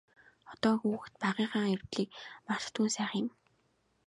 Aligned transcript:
Одоогийн 0.53 0.91
хүүхэд 0.91 1.15
багынхаа 1.21 1.71
явдлыг 1.75 2.09
мартдаггүй 2.47 2.87
нь 2.87 2.95
сайхан 2.95 3.21
юм. 3.25 3.29